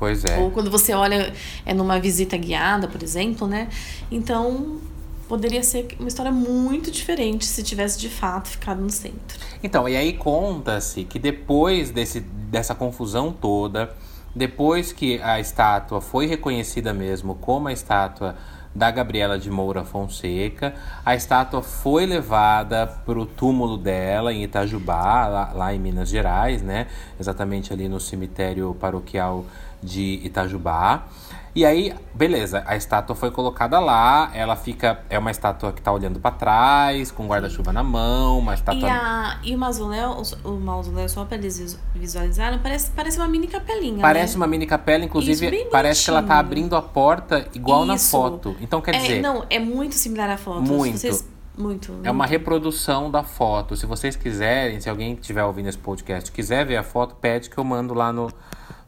Pois 0.00 0.24
é. 0.24 0.38
Ou 0.38 0.50
quando 0.50 0.70
você 0.70 0.94
olha 0.94 1.32
é 1.66 1.74
numa 1.74 2.00
visita 2.00 2.36
guiada, 2.38 2.88
por 2.88 3.02
exemplo, 3.02 3.46
né? 3.46 3.68
Então, 4.10 4.80
poderia 5.28 5.62
ser 5.62 5.88
uma 6.00 6.08
história 6.08 6.32
muito 6.32 6.90
diferente 6.90 7.44
se 7.44 7.62
tivesse 7.62 8.00
de 8.00 8.08
fato 8.08 8.48
ficado 8.48 8.80
no 8.80 8.88
centro. 8.88 9.38
Então, 9.62 9.86
e 9.86 9.94
aí 9.94 10.14
conta-se 10.14 11.04
que 11.04 11.18
depois 11.18 11.90
desse, 11.90 12.20
dessa 12.20 12.74
confusão 12.74 13.30
toda, 13.30 13.94
depois 14.34 14.90
que 14.90 15.20
a 15.20 15.38
estátua 15.38 16.00
foi 16.00 16.26
reconhecida 16.26 16.94
mesmo 16.94 17.34
como 17.34 17.68
a 17.68 17.72
estátua 17.72 18.36
da 18.74 18.90
Gabriela 18.90 19.38
de 19.38 19.50
Moura 19.50 19.84
Fonseca. 19.84 20.74
A 21.04 21.14
estátua 21.14 21.62
foi 21.62 22.06
levada 22.06 22.86
para 22.86 23.18
o 23.18 23.26
túmulo 23.26 23.76
dela 23.76 24.32
em 24.32 24.44
Itajubá, 24.44 25.26
lá, 25.26 25.52
lá, 25.52 25.74
em 25.74 25.78
Minas 25.78 26.08
Gerais, 26.08 26.62
né? 26.62 26.86
Exatamente 27.18 27.72
ali 27.72 27.88
no 27.88 27.98
cemitério 27.98 28.74
paroquial 28.80 29.44
de 29.82 30.20
Itajubá. 30.24 31.04
E 31.54 31.66
aí, 31.66 31.92
beleza, 32.14 32.62
a 32.64 32.76
estátua 32.76 33.16
foi 33.16 33.30
colocada 33.30 33.80
lá, 33.80 34.30
ela 34.34 34.54
fica. 34.54 35.00
É 35.10 35.18
uma 35.18 35.32
estátua 35.32 35.72
que 35.72 35.82
tá 35.82 35.90
olhando 35.90 36.20
para 36.20 36.30
trás, 36.30 37.10
com 37.10 37.26
guarda-chuva 37.26 37.72
na 37.72 37.82
mão, 37.82 38.38
uma 38.38 38.54
estátua. 38.54 38.88
E, 38.88 38.90
a, 38.90 39.38
e 39.42 39.54
o 39.54 39.58
mausoléu, 39.58 40.22
o 40.44 40.52
mausoléu, 40.52 41.08
só 41.08 41.24
para 41.24 41.36
eles 41.36 41.78
visualizarem, 41.94 42.58
parece, 42.60 42.92
parece 42.92 43.18
uma 43.18 43.26
mini 43.26 43.48
capelinha. 43.48 44.00
Parece 44.00 44.34
né? 44.34 44.36
uma 44.36 44.46
mini 44.46 44.66
capela, 44.66 45.04
inclusive 45.04 45.66
parece 45.72 46.04
que 46.04 46.10
ela 46.10 46.22
tá 46.22 46.38
abrindo 46.38 46.76
a 46.76 46.82
porta 46.82 47.46
igual 47.52 47.80
Isso. 47.82 47.88
na 47.88 47.98
foto. 47.98 48.56
Então 48.60 48.80
quer 48.80 48.94
é, 48.94 48.98
dizer. 48.98 49.20
Não, 49.20 49.44
é 49.50 49.58
muito 49.58 49.96
similar 49.96 50.30
à 50.30 50.36
foto. 50.36 50.62
Muito. 50.62 50.98
Vocês, 50.98 51.28
muito, 51.58 51.92
muito. 51.92 52.06
É 52.06 52.10
uma 52.12 52.26
reprodução 52.26 53.10
da 53.10 53.24
foto. 53.24 53.76
Se 53.76 53.86
vocês 53.86 54.14
quiserem, 54.14 54.80
se 54.80 54.88
alguém 54.88 55.14
estiver 55.14 55.44
ouvindo 55.44 55.68
esse 55.68 55.78
podcast 55.78 56.30
quiser 56.30 56.64
ver 56.64 56.76
a 56.76 56.82
foto, 56.84 57.16
pede 57.16 57.50
que 57.50 57.58
eu 57.58 57.64
mando 57.64 57.92
lá 57.92 58.12
no 58.12 58.30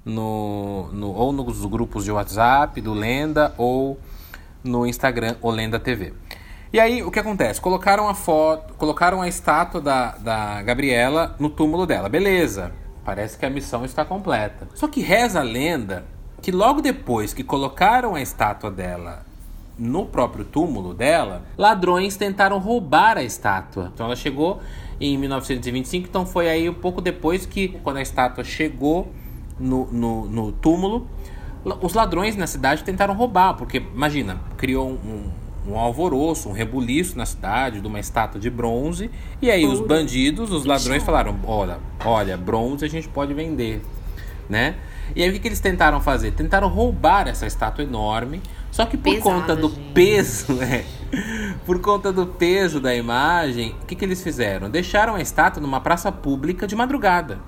no, 0.05 0.89
no, 0.93 1.13
ou 1.13 1.33
nos 1.33 1.65
grupos 1.67 2.05
de 2.05 2.13
WhatsApp 2.13 2.81
do 2.81 2.93
Lenda 2.93 3.55
ou 3.57 3.99
no 4.63 4.87
Instagram 4.87 5.37
o 5.41 5.51
Lenda 5.51 5.79
TV. 5.79 6.13
E 6.73 6.81
aí, 6.81 7.03
o 7.03 7.11
que 7.11 7.19
acontece? 7.19 7.61
Colocaram 7.61 8.09
a 8.09 8.15
foto, 8.15 8.75
colocaram 8.75 9.21
a 9.21 9.29
estátua 9.29 9.81
da, 9.81 10.13
da 10.13 10.63
Gabriela 10.63 11.37
no 11.39 11.51
túmulo 11.51 11.87
dela. 11.87 12.09
Beleza, 12.09 12.73
parece 13.05 13.37
que 13.37 13.45
a 13.45 13.51
missão 13.51 13.85
está 13.85 14.05
completa. 14.05 14.69
Só 14.75 14.89
que 14.89 15.03
reza 15.03 15.41
a 15.41 15.43
lenda 15.43 16.05
que 16.41 16.51
logo 16.51 16.81
depois 16.81 17.35
que 17.35 17.45
colocaram 17.45 18.15
a 18.15 18.23
estátua 18.23 18.71
dela 18.71 19.25
no 19.79 20.07
próprio 20.07 20.45
túmulo 20.45 20.95
dela, 20.95 21.43
ladrões 21.59 22.17
tentaram 22.17 22.59
roubar 22.59 23.19
a 23.19 23.23
estátua. 23.23 23.91
Então 23.93 24.07
ela 24.07 24.17
chegou 24.17 24.61
em 25.01 25.17
1925, 25.19 26.09
então 26.09 26.25
foi 26.25 26.49
aí 26.49 26.69
um 26.69 26.75
pouco 26.75 27.01
depois 27.01 27.45
que, 27.45 27.69
quando 27.83 27.99
a 27.99 28.03
estátua 28.03 28.45
chegou 28.45 29.13
no, 29.63 29.87
no, 29.91 30.27
no 30.27 30.53
túmulo. 30.53 31.07
Os 31.81 31.95
ladrões 31.95 32.37
na 32.37 32.47
cidade 32.47 32.83
tentaram 32.83 33.15
roubar, 33.15 33.55
porque 33.55 33.79
imagina, 33.79 34.41
criou 34.57 34.91
um, 34.91 35.31
um 35.67 35.79
alvoroço, 35.79 36.49
um 36.49 36.53
rebuliço 36.53 37.17
na 37.17 37.25
cidade 37.25 37.81
de 37.81 37.87
uma 37.87 38.01
estátua 38.01 38.41
de 38.41 38.51
bronze. 38.51 39.11
E 39.41 39.51
aí 39.51 39.65
os 39.65 39.81
bandidos, 39.81 40.51
os 40.51 40.65
ladrões 40.65 41.03
falaram: 41.05 41.39
olha, 41.47 41.79
olha, 42.05 42.37
bronze 42.37 42.85
a 42.85 42.89
gente 42.89 43.09
pode 43.09 43.33
vender, 43.33 43.81
né? 44.49 44.75
E 45.15 45.23
aí 45.23 45.29
o 45.29 45.33
que, 45.33 45.39
que 45.39 45.49
eles 45.49 45.61
tentaram 45.61 46.01
fazer? 46.01 46.33
Tentaram 46.33 46.69
roubar 46.69 47.29
essa 47.29 47.47
estátua 47.47 47.85
enorme, 47.85 48.41
só 48.71 48.85
que 48.85 48.97
por 48.97 49.15
Pesada, 49.15 49.23
conta 49.23 49.57
do 49.57 49.69
gente. 49.69 49.93
peso, 49.93 50.53
né? 50.55 50.85
Por 51.67 51.79
conta 51.79 52.11
do 52.11 52.27
peso 52.27 52.81
da 52.81 52.95
imagem, 52.95 53.77
o 53.83 53.87
que, 53.87 53.95
que 53.95 54.03
eles 54.03 54.23
fizeram? 54.23 54.71
Deixaram 54.71 55.15
a 55.15 55.21
estátua 55.21 55.61
numa 55.63 55.79
praça 55.79 56.11
pública 56.11 56.67
de 56.67 56.75
madrugada. 56.75 57.39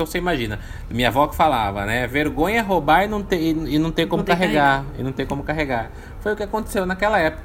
Então 0.00 0.06
você 0.06 0.16
imagina, 0.16 0.58
minha 0.88 1.08
avó 1.08 1.26
que 1.26 1.36
falava, 1.36 1.84
né? 1.84 2.06
Vergonha 2.06 2.60
é 2.60 2.62
roubar 2.62 3.04
e 3.04 3.06
não 3.06 3.22
ter, 3.22 3.38
e 3.38 3.78
não 3.78 3.92
ter 3.92 4.06
como 4.06 4.22
Não 4.22 4.26
carregar. 4.26 4.82
E 4.98 5.02
não 5.02 5.12
ter 5.12 5.26
como 5.26 5.42
carregar. 5.42 5.90
Foi 6.20 6.32
o 6.32 6.36
que 6.36 6.42
aconteceu 6.42 6.86
naquela 6.86 7.18
época. 7.18 7.44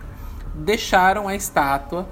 Deixaram 0.53 1.27
a 1.27 1.35
estátua 1.35 2.07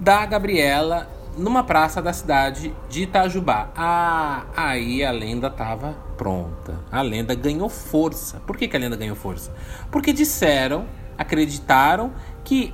da 0.00 0.24
Gabriela 0.24 1.06
numa 1.36 1.62
praça 1.62 2.00
da 2.00 2.14
cidade 2.14 2.74
de 2.88 3.02
Itajubá. 3.02 3.68
Ah, 3.76 4.44
aí 4.56 5.04
a 5.04 5.10
lenda 5.10 5.48
estava 5.48 5.94
pronta. 6.16 6.80
A 6.90 7.02
lenda 7.02 7.34
ganhou 7.34 7.68
força. 7.68 8.40
Por 8.46 8.56
que, 8.56 8.66
que 8.66 8.74
a 8.74 8.80
lenda 8.80 8.96
ganhou 8.96 9.14
força? 9.14 9.54
Porque 9.90 10.14
disseram, 10.14 10.86
acreditaram 11.18 12.10
que 12.42 12.72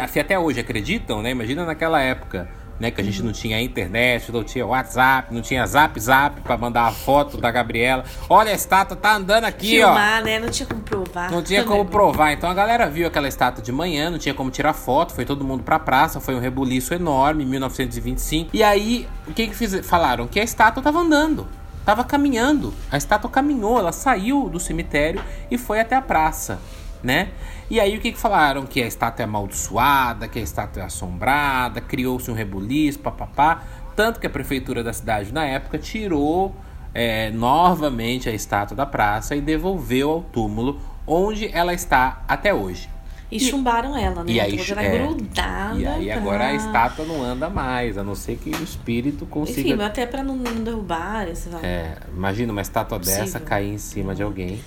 até 0.00 0.38
hoje 0.38 0.60
acreditam, 0.60 1.22
né? 1.22 1.32
Imagina 1.32 1.64
naquela 1.64 2.00
época, 2.00 2.48
né? 2.80 2.90
Que 2.90 3.00
a 3.02 3.04
gente 3.04 3.22
não 3.22 3.30
tinha 3.30 3.60
internet, 3.60 4.32
não 4.32 4.42
tinha 4.42 4.66
WhatsApp, 4.66 5.32
não 5.32 5.42
tinha 5.42 5.64
Zap 5.66 6.00
Zap 6.00 6.40
para 6.40 6.56
mandar 6.56 6.86
a 6.86 6.90
foto 6.90 7.36
da 7.36 7.50
Gabriela. 7.50 8.04
Olha, 8.28 8.50
a 8.50 8.54
estátua 8.54 8.96
tá 8.96 9.14
andando 9.14 9.44
aqui, 9.44 9.82
ó. 9.82 9.88
Filmar, 9.88 10.24
né? 10.24 10.38
Não 10.38 10.48
tinha 10.48 10.66
como 10.66 10.80
provar. 10.80 11.30
Não 11.30 11.42
tinha 11.42 11.62
como 11.62 11.84
provar. 11.86 12.32
Então 12.32 12.50
a 12.50 12.54
galera 12.54 12.88
viu 12.88 13.06
aquela 13.06 13.28
estátua 13.28 13.62
de 13.62 13.70
manhã, 13.70 14.08
não 14.10 14.18
tinha 14.18 14.34
como 14.34 14.50
tirar 14.50 14.72
foto, 14.72 15.12
foi 15.12 15.26
todo 15.26 15.44
mundo 15.44 15.62
pra 15.62 15.78
praça, 15.78 16.18
foi 16.18 16.34
um 16.34 16.40
rebuliço 16.40 16.94
enorme, 16.94 17.44
em 17.44 17.46
1925. 17.46 18.50
E 18.54 18.62
aí, 18.62 19.06
o 19.28 19.34
que 19.34 19.46
que 19.46 19.54
fiz, 19.54 19.86
falaram? 19.86 20.26
Que 20.26 20.40
a 20.40 20.44
estátua 20.44 20.82
tava 20.82 21.00
andando, 21.00 21.46
tava 21.84 22.02
caminhando. 22.02 22.72
A 22.90 22.96
estátua 22.96 23.30
caminhou, 23.30 23.78
ela 23.78 23.92
saiu 23.92 24.48
do 24.48 24.58
cemitério 24.58 25.22
e 25.50 25.58
foi 25.58 25.80
até 25.80 25.96
a 25.96 26.02
praça, 26.02 26.58
né? 27.02 27.30
E 27.68 27.78
aí 27.78 27.96
o 27.96 28.00
que 28.00 28.12
que 28.12 28.18
falaram? 28.18 28.66
Que 28.66 28.82
a 28.82 28.86
estátua 28.86 29.22
é 29.22 29.24
amaldiçoada, 29.24 30.28
que 30.28 30.38
a 30.38 30.42
estátua 30.42 30.82
é 30.82 30.86
assombrada, 30.86 31.80
criou-se 31.80 32.30
um 32.30 32.34
rebuliço, 32.34 32.98
papapá. 32.98 33.62
Tanto 33.96 34.20
que 34.20 34.26
a 34.26 34.30
prefeitura 34.30 34.82
da 34.82 34.92
cidade 34.92 35.32
na 35.32 35.44
época 35.44 35.78
tirou 35.78 36.54
é, 36.94 37.30
novamente 37.30 38.28
a 38.28 38.32
estátua 38.32 38.76
da 38.76 38.86
praça 38.86 39.36
e 39.36 39.40
devolveu 39.40 40.10
ao 40.10 40.22
túmulo 40.22 40.80
onde 41.06 41.48
ela 41.52 41.74
está 41.74 42.22
até 42.26 42.52
hoje. 42.52 42.88
E 43.30 43.38
chumbaram 43.38 43.96
ela, 43.96 44.24
né? 44.24 44.32
E 44.32 44.40
aí, 44.40 44.60
ela 44.68 44.82
é, 44.82 44.98
grudada. 44.98 45.78
E 45.78 45.86
aí 45.86 46.10
agora 46.10 46.46
a 46.46 46.54
estátua 46.54 47.04
não 47.04 47.22
anda 47.22 47.48
mais, 47.48 47.96
a 47.96 48.02
não 48.02 48.16
ser 48.16 48.36
que 48.36 48.50
o 48.50 48.62
espírito 48.62 49.24
Enfim, 49.24 49.30
consiga. 49.30 49.76
mas 49.76 49.86
até 49.86 50.04
pra 50.04 50.22
não, 50.24 50.34
não 50.34 50.64
derrubar, 50.64 51.28
sei 51.36 51.52
lá. 51.52 51.60
É, 51.62 51.96
imagina 52.12 52.50
uma 52.50 52.60
estátua 52.60 52.98
Possível. 52.98 53.20
dessa 53.20 53.38
cair 53.38 53.72
em 53.72 53.78
cima 53.78 54.16
de 54.16 54.22
alguém. 54.22 54.60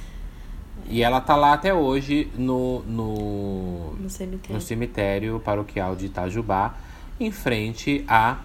E 0.89 1.01
ela 1.01 1.21
tá 1.21 1.35
lá 1.35 1.53
até 1.53 1.73
hoje 1.73 2.29
no, 2.37 2.81
no, 2.83 3.93
No 3.99 4.09
cemitério. 4.09 4.55
no 4.55 4.61
cemitério 4.61 5.39
paroquial 5.39 5.95
de 5.95 6.07
Itajubá, 6.07 6.75
em 7.19 7.31
frente 7.31 8.03
a, 8.07 8.37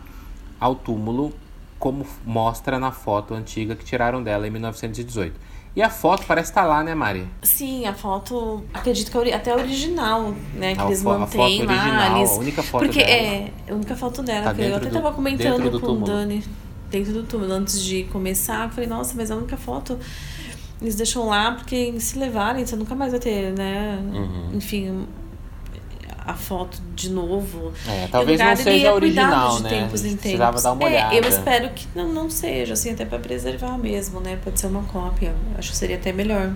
ao 0.60 0.74
túmulo, 0.74 1.32
como 1.78 2.06
mostra 2.24 2.78
na 2.78 2.90
foto 2.92 3.34
antiga 3.34 3.74
que 3.74 3.84
tiraram 3.84 4.22
dela 4.22 4.46
em 4.46 4.50
1918. 4.50 5.48
E 5.76 5.82
a 5.82 5.90
foto 5.90 6.24
parece 6.26 6.50
estar 6.50 6.64
lá, 6.64 6.82
né, 6.82 6.94
Mari? 6.94 7.26
Sim, 7.42 7.86
a 7.86 7.92
foto, 7.94 8.64
acredito 8.74 9.10
que 9.12 9.28
é 9.30 9.34
até 9.34 9.52
a 9.52 9.56
original, 9.56 10.34
né? 10.54 10.74
Que 10.74 10.80
A 10.80 10.86
eles 10.86 11.02
mantêm 11.02 11.64
lá. 11.64 11.72
original, 11.74 12.16
eles- 12.18 12.30
a 12.30 12.34
única 12.34 12.62
foto 12.62 12.84
Porque 12.84 12.98
dela. 13.04 13.10
é, 13.10 13.52
a 13.70 13.74
única 13.74 13.94
foto 13.96 14.22
dela. 14.22 14.54
Tá 14.54 14.60
eu 14.62 14.76
até 14.76 14.86
do- 14.86 14.92
tava 14.92 15.12
comentando 15.12 15.80
com 15.80 15.92
o. 15.92 16.00
Dani 16.04 16.42
dentro 16.90 17.12
do 17.12 17.22
túmulo 17.22 17.52
antes 17.52 17.80
de 17.84 18.04
começar. 18.04 18.64
Eu 18.64 18.70
falei, 18.70 18.88
nossa, 18.88 19.14
mas 19.16 19.30
a 19.30 19.36
única 19.36 19.56
foto 19.56 19.98
eles 20.80 20.94
deixam 20.94 21.26
lá 21.26 21.52
porque 21.52 21.98
se 22.00 22.18
levarem, 22.18 22.64
você 22.64 22.76
nunca 22.76 22.94
mais 22.94 23.10
vai 23.12 23.20
ter, 23.20 23.52
né? 23.52 23.98
Uhum. 24.12 24.50
Enfim, 24.54 25.06
a 26.26 26.34
foto 26.34 26.78
de 26.94 27.10
novo. 27.10 27.72
É, 27.86 28.06
talvez 28.08 28.38
não 28.38 28.54
seja 28.56 28.88
é 28.88 28.92
original, 28.92 29.60
né? 29.60 29.68
tempos 29.70 30.02
A 30.04 30.06
em 30.06 30.10
tempos. 30.10 30.20
precisava 30.22 30.60
dar 30.60 30.72
uma 30.72 30.82
É, 30.84 30.86
olhada. 30.86 31.14
eu 31.14 31.22
espero 31.28 31.70
que 31.70 31.86
não, 31.94 32.12
não 32.12 32.28
seja, 32.30 32.74
assim, 32.74 32.90
até 32.92 33.04
pra 33.04 33.18
preservar 33.18 33.78
mesmo, 33.78 34.20
né? 34.20 34.38
Pode 34.44 34.60
ser 34.60 34.66
uma 34.66 34.82
cópia. 34.84 35.34
Acho 35.56 35.70
que 35.70 35.76
seria 35.76 35.96
até 35.96 36.12
melhor. 36.12 36.52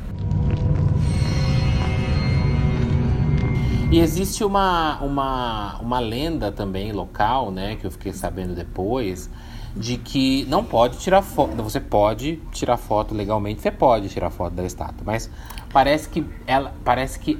E 3.90 3.98
existe 3.98 4.42
uma, 4.42 4.98
uma, 5.02 5.78
uma 5.80 5.98
lenda 6.00 6.50
também 6.50 6.92
local, 6.92 7.50
né, 7.50 7.76
que 7.76 7.86
eu 7.86 7.90
fiquei 7.90 8.12
sabendo 8.14 8.54
depois, 8.54 9.28
de 9.76 9.96
que 9.96 10.44
não 10.46 10.64
pode 10.64 10.98
tirar 10.98 11.22
foto. 11.22 11.54
Você 11.62 11.80
pode 11.80 12.36
tirar 12.52 12.76
foto 12.76 13.14
legalmente, 13.14 13.60
você 13.62 13.70
pode 13.70 14.08
tirar 14.08 14.30
foto 14.30 14.52
da 14.54 14.64
estátua, 14.64 15.02
mas 15.04 15.30
parece 15.72 16.08
que 16.08 16.24
ela 16.46 16.74
parece 16.84 17.18
que 17.18 17.38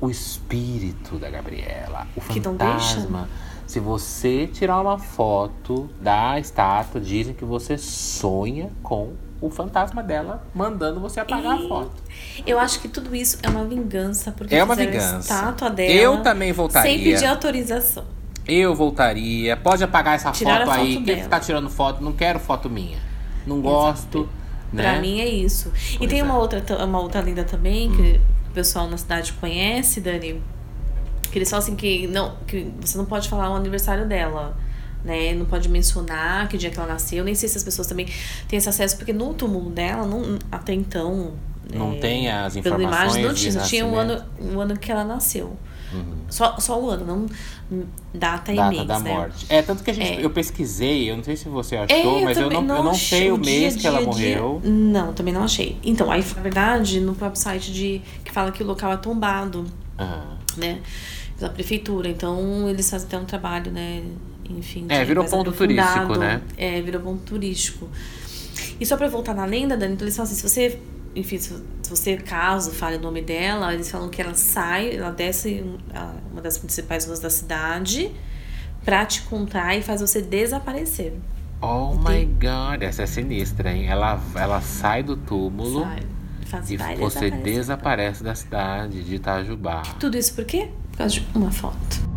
o 0.00 0.10
espírito 0.10 1.16
da 1.18 1.30
Gabriela, 1.30 2.06
o 2.16 2.20
Que 2.20 2.40
fantasma, 2.40 3.28
se 3.66 3.80
você 3.80 4.46
tirar 4.46 4.80
uma 4.80 4.98
foto 4.98 5.88
da 6.00 6.38
estátua, 6.38 7.00
dizem 7.00 7.34
que 7.34 7.44
você 7.44 7.78
sonha 7.78 8.70
com 8.82 9.12
o 9.40 9.50
fantasma 9.50 10.02
dela 10.02 10.42
mandando 10.54 11.00
você 11.00 11.20
apagar 11.20 11.58
a 11.58 11.68
foto. 11.68 12.02
Eu 12.46 12.58
acho 12.58 12.80
que 12.80 12.88
tudo 12.88 13.14
isso 13.14 13.38
é 13.42 13.48
uma 13.48 13.64
vingança, 13.64 14.32
porque 14.32 14.54
É 14.54 14.64
uma 14.64 14.74
fizeram 14.74 14.98
a 14.98 15.02
vingança. 15.02 15.34
estátua 15.34 15.70
dela. 15.70 15.92
Eu 15.92 16.22
também 16.22 16.52
voltaria. 16.52 16.90
Sem 16.90 17.02
pedir 17.02 17.26
autorização. 17.26 18.04
Eu 18.46 18.74
voltaria. 18.74 19.56
Pode 19.56 19.82
apagar 19.82 20.14
essa 20.14 20.32
foto 20.32 20.48
a 20.48 20.74
aí. 20.74 20.94
foto 20.94 21.04
Quem 21.04 21.04
dela. 21.04 21.22
ficar 21.22 21.40
tirando 21.40 21.70
foto, 21.70 22.02
não 22.02 22.12
quero 22.12 22.38
foto 22.38 22.68
minha. 22.68 22.98
Não 23.46 23.60
gosto. 23.60 24.28
Né? 24.72 24.82
Pra 24.82 25.00
mim 25.00 25.20
é 25.20 25.28
isso. 25.28 25.72
e 25.94 25.98
Pois 25.98 26.10
tem 26.10 26.20
é. 26.20 26.22
uma 26.22 26.36
outra, 26.36 26.62
uma 26.84 27.00
outra 27.00 27.20
lenda 27.20 27.44
também, 27.44 27.90
que 27.90 28.20
o 28.50 28.52
pessoal 28.52 28.88
na 28.88 28.96
cidade 28.96 29.32
conhece, 29.34 30.00
Dani. 30.00 30.42
Que 31.30 31.38
eles 31.38 31.48
falam 31.48 31.62
assim 31.62 31.76
que, 31.76 32.06
não, 32.06 32.36
que 32.46 32.70
você 32.80 32.98
não 32.98 33.04
pode 33.04 33.28
falar 33.28 33.50
o 33.50 33.54
aniversário 33.54 34.06
dela. 34.06 34.56
Né? 35.04 35.34
Não 35.34 35.44
pode 35.44 35.68
mencionar 35.68 36.48
que 36.48 36.56
dia 36.56 36.70
que 36.70 36.78
ela 36.78 36.88
nasceu. 36.88 37.24
Nem 37.24 37.34
sei 37.34 37.48
se 37.48 37.56
as 37.56 37.62
pessoas 37.64 37.86
também 37.86 38.06
têm 38.48 38.56
esse 38.56 38.68
acesso, 38.68 38.96
porque 38.96 39.12
no 39.12 39.32
túmulo 39.34 39.70
dela, 39.70 40.06
não, 40.06 40.38
até 40.50 40.72
então. 40.72 41.34
Não 41.72 41.92
é, 41.92 41.96
tem 41.96 42.30
as 42.30 42.54
Pela 42.54 42.76
informações 42.76 43.16
imagem 43.16 43.22
não 43.24 43.34
tinha, 43.34 43.64
tinha 43.64 43.86
o 43.86 43.96
ano, 43.96 44.14
nascimento. 44.14 44.56
o 44.56 44.60
ano 44.60 44.78
que 44.78 44.92
ela 44.92 45.04
nasceu. 45.04 45.56
Uhum. 45.94 46.14
Só, 46.28 46.58
só 46.58 46.80
o 46.82 46.90
ano, 46.90 47.04
não 47.06 47.26
data 48.12 48.52
e 48.52 48.56
Data 48.56 48.68
mês, 48.70 48.86
da 48.86 48.98
né? 48.98 49.12
morte. 49.14 49.46
É, 49.48 49.62
tanto 49.62 49.82
que 49.84 49.90
a 49.90 49.94
gente, 49.94 50.20
É. 50.20 50.24
eu 50.24 50.30
pesquisei, 50.30 51.10
eu 51.10 51.16
não 51.16 51.24
sei 51.24 51.36
se 51.36 51.48
você 51.48 51.76
achou, 51.76 52.18
É, 52.20 52.24
mas 52.24 52.36
eu 52.38 52.50
não, 52.50 52.76
eu 52.76 52.82
não 52.82 52.94
sei 52.94 53.30
o 53.32 53.38
dia, 53.38 53.60
mês 53.60 53.76
que 53.76 53.86
ela 53.86 53.98
dia, 53.98 54.06
morreu. 54.06 54.60
dia. 54.62 54.70
Não, 54.70 55.12
também 55.12 55.32
não 55.32 55.44
achei. 55.44 55.78
Então, 55.84 56.10
aí, 56.10 56.24
na 56.36 56.42
verdade, 56.42 57.00
no 57.00 57.14
próprio 57.14 57.40
site 57.40 57.72
de 57.72 58.02
que 58.24 58.32
fala 58.32 58.50
que 58.52 58.62
o 58.62 58.66
local 58.66 58.92
é 58.92 58.96
tombado, 58.96 59.64
Aham. 59.98 60.36
né? 60.56 60.80
Pela 61.38 61.50
prefeitura. 61.50 62.08
Então, 62.08 62.68
eles 62.68 62.88
fazem 62.90 63.06
até 63.06 63.18
um 63.18 63.24
trabalho, 63.24 63.70
né? 63.72 64.02
Enfim. 64.50 64.86
É, 64.88 65.04
virou 65.04 65.24
ponto 65.24 65.50
turístico, 65.52 66.16
né? 66.18 66.42
É, 66.56 66.80
virou 66.82 67.00
ponto 67.00 67.22
turístico. 67.22 67.88
E 68.78 68.84
só 68.86 68.96
pra 68.96 69.08
voltar 69.08 69.34
na 69.34 69.44
lenda, 69.44 69.76
Dani, 69.76 69.94
então 69.94 70.04
eles 70.04 70.16
falam 70.16 70.30
assim, 70.30 70.40
se 70.40 70.48
você. 70.48 70.78
Enfim, 71.14 71.38
se 71.38 71.54
você, 71.88 72.16
caso, 72.16 72.72
fale 72.72 72.96
o 72.96 73.00
nome 73.00 73.22
dela, 73.22 73.72
eles 73.72 73.90
falam 73.90 74.08
que 74.08 74.20
ela 74.20 74.34
sai, 74.34 74.96
ela 74.96 75.10
desce 75.10 75.62
um, 75.62 75.78
uma 76.32 76.42
das 76.42 76.58
principais 76.58 77.06
ruas 77.06 77.20
da 77.20 77.30
cidade 77.30 78.10
pra 78.84 79.06
te 79.06 79.22
contar 79.22 79.76
e 79.76 79.82
faz 79.82 80.00
você 80.00 80.20
desaparecer. 80.20 81.12
Oh 81.60 81.94
my 81.94 82.24
god, 82.24 82.82
essa 82.82 83.04
é 83.04 83.06
sinistra, 83.06 83.72
hein? 83.72 83.86
Ela, 83.86 84.20
ela 84.34 84.60
sai 84.60 85.02
do 85.02 85.16
túmulo 85.16 85.82
Sai. 85.82 86.00
Faz 86.46 86.70
e 86.70 86.76
você 86.76 87.30
desaparecer. 87.30 87.42
desaparece 87.42 88.22
da 88.24 88.34
cidade 88.34 89.02
de 89.02 89.14
Itajubá. 89.14 89.82
Tudo 89.98 90.18
isso 90.18 90.34
por 90.34 90.44
quê? 90.44 90.68
Por 90.90 90.98
causa 90.98 91.14
de 91.14 91.26
uma 91.34 91.50
foto. 91.50 92.13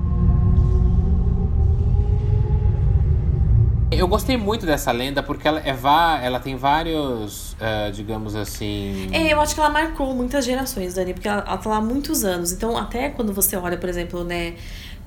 Eu 3.98 4.08
gostei 4.08 4.38
muito 4.38 4.66
dessa 4.66 4.92
lenda 4.92 5.22
porque 5.24 5.48
ela, 5.48 5.60
é 5.66 5.74
va- 5.74 6.20
ela 6.22 6.40
tem 6.40 6.56
vários, 6.56 7.56
eh, 7.60 7.92
digamos 7.92 8.36
assim. 8.36 9.10
É, 9.12 9.34
eu 9.34 9.42
acho 9.42 9.54
que 9.56 9.60
ela 9.60 9.70
marcou 9.70 10.14
muitas 10.14 10.46
gerações, 10.46 10.94
Dani, 10.94 11.14
porque 11.14 11.28
ela, 11.28 11.44
ela 11.48 11.58
tá 11.58 11.70
lá 11.70 11.78
há 11.78 11.82
muitos 11.82 12.24
anos. 12.24 12.52
Então, 12.52 12.78
até 12.78 13.10
quando 13.10 13.34
você 13.34 13.56
olha, 13.56 13.78
por 13.78 13.90
exemplo, 13.90 14.24
né, 14.24 14.54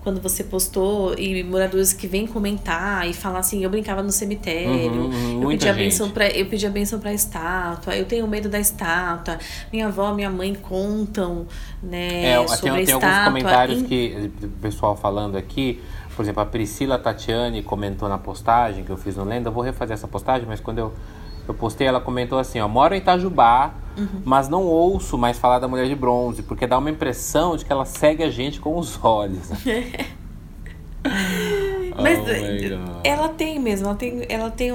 quando 0.02 0.18
você 0.20 0.42
postou 0.42 1.14
e 1.18 1.42
moradores 1.44 1.92
que 1.92 2.06
vêm 2.06 2.26
comentar 2.26 3.06
e 3.06 3.12
falar 3.12 3.40
assim, 3.40 3.62
eu 3.62 3.68
brincava 3.68 4.02
no 4.02 4.10
cemitério, 4.10 5.02
Uhum, 5.02 5.10
uhum, 5.36 5.42
eu 5.42 5.48
pedi 5.50 5.68
a 5.68 5.72
benção 5.74 6.10
para 6.10 6.26
eu 6.30 6.46
pedi 6.46 6.66
a 6.66 6.70
benção 6.70 6.98
para 6.98 7.12
estátua, 7.12 7.94
eu 7.94 8.06
tenho 8.06 8.26
medo 8.26 8.48
da 8.48 8.58
estátua, 8.58 9.38
minha 9.70 9.88
avó, 9.88 10.14
minha 10.14 10.30
mãe 10.30 10.54
contam, 10.54 11.46
né, 11.82 12.32
É, 12.32 12.48
sobre 12.48 12.60
tem, 12.62 12.70
a 12.70 12.74
tem 12.76 12.82
estátua. 12.84 13.08
alguns 13.08 13.24
comentários 13.26 13.78
Em- 13.82 13.84
que 13.84 14.30
o 14.42 14.48
pessoal 14.48 14.96
falando 14.96 15.36
aqui. 15.36 15.80
Por 16.14 16.22
exemplo, 16.22 16.42
a 16.42 16.46
Priscila 16.46 16.98
Tatiane 16.98 17.62
comentou 17.62 18.08
na 18.08 18.18
postagem 18.18 18.84
que 18.84 18.90
eu 18.90 18.96
fiz 18.96 19.16
no 19.16 19.24
Lenda. 19.24 19.48
Eu 19.48 19.52
vou 19.52 19.62
refazer 19.62 19.94
essa 19.94 20.08
postagem, 20.08 20.46
mas 20.46 20.60
quando 20.60 20.78
eu, 20.78 20.92
eu 21.46 21.54
postei, 21.54 21.86
ela 21.86 22.00
comentou 22.00 22.38
assim: 22.38 22.60
ó, 22.60 22.68
moro 22.68 22.94
em 22.94 22.98
Itajubá, 22.98 23.74
uhum. 23.96 24.22
mas 24.24 24.48
não 24.48 24.64
ouço 24.64 25.16
mais 25.16 25.38
falar 25.38 25.58
da 25.58 25.68
mulher 25.68 25.86
de 25.86 25.94
bronze, 25.94 26.42
porque 26.42 26.66
dá 26.66 26.78
uma 26.78 26.90
impressão 26.90 27.56
de 27.56 27.64
que 27.64 27.72
ela 27.72 27.84
segue 27.84 28.22
a 28.22 28.30
gente 28.30 28.60
com 28.60 28.76
os 28.76 29.02
olhos. 29.02 29.50
mas 31.96 32.18
oh 32.18 33.00
ela 33.02 33.28
tem 33.30 33.58
mesmo, 33.58 33.86
ela 33.86 33.96
tem, 33.96 34.26
ela 34.28 34.50
tem 34.50 34.70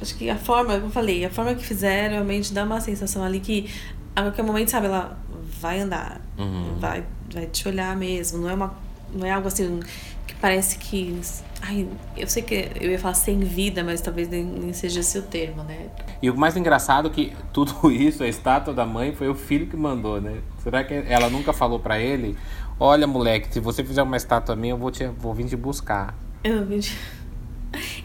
acho 0.00 0.16
que 0.16 0.30
a 0.30 0.36
forma, 0.36 0.74
como 0.74 0.86
eu 0.86 0.90
falei, 0.90 1.24
a 1.24 1.30
forma 1.30 1.54
que 1.54 1.64
fizeram 1.64 2.14
realmente 2.14 2.52
dá 2.52 2.64
uma 2.64 2.80
sensação 2.80 3.22
ali 3.22 3.40
que 3.40 3.68
a 4.16 4.22
qualquer 4.22 4.42
momento, 4.42 4.70
sabe, 4.70 4.86
ela 4.86 5.18
vai 5.60 5.80
andar, 5.80 6.20
uhum. 6.38 6.76
vai, 6.78 7.04
vai 7.32 7.46
te 7.46 7.68
olhar 7.68 7.94
mesmo, 7.96 8.38
não 8.38 8.48
é 8.48 8.54
uma 8.54 8.88
não 9.12 9.26
é 9.26 9.30
algo 9.30 9.48
assim 9.48 9.80
que 10.28 10.34
parece 10.36 10.78
que 10.78 11.20
Ai, 11.60 11.88
eu 12.16 12.28
sei 12.28 12.42
que 12.42 12.70
eu 12.80 12.90
ia 12.90 12.98
falar 12.98 13.14
sem 13.14 13.40
vida, 13.40 13.82
mas 13.82 14.00
talvez 14.00 14.28
nem 14.28 14.72
seja 14.72 15.00
esse 15.00 15.18
o 15.18 15.22
termo, 15.22 15.64
né? 15.64 15.88
E 16.22 16.30
o 16.30 16.36
mais 16.36 16.56
engraçado 16.56 17.08
é 17.08 17.10
que 17.10 17.32
tudo 17.52 17.72
isso, 17.90 18.22
a 18.22 18.28
estátua 18.28 18.72
da 18.72 18.86
mãe, 18.86 19.12
foi 19.12 19.28
o 19.28 19.34
filho 19.34 19.66
que 19.66 19.76
mandou, 19.76 20.20
né? 20.20 20.40
Será 20.62 20.84
que 20.84 20.94
ela 20.94 21.28
nunca 21.28 21.52
falou 21.52 21.80
para 21.80 21.98
ele? 21.98 22.36
Olha, 22.78 23.08
moleque, 23.08 23.52
se 23.52 23.58
você 23.58 23.82
fizer 23.82 24.02
uma 24.02 24.16
estátua 24.16 24.54
minha, 24.54 24.74
eu 24.74 24.78
vou, 24.78 24.90
te, 24.90 25.04
vou 25.06 25.34
vir 25.34 25.46
te 25.46 25.56
buscar. 25.56 26.14
Eu 26.44 26.64
vim 26.64 26.78
te... 26.78 26.96